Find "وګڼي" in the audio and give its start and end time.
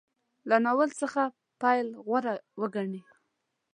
2.61-3.01